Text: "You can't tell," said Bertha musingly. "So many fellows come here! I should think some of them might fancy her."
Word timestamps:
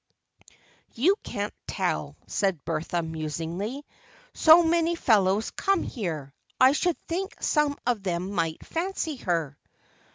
"You 0.95 1.15
can't 1.21 1.53
tell," 1.67 2.17
said 2.25 2.65
Bertha 2.65 3.03
musingly. 3.03 3.85
"So 4.33 4.63
many 4.63 4.95
fellows 4.95 5.51
come 5.51 5.83
here! 5.83 6.33
I 6.59 6.71
should 6.71 6.97
think 7.07 7.35
some 7.39 7.77
of 7.85 8.01
them 8.01 8.31
might 8.31 8.65
fancy 8.65 9.17
her." 9.17 9.55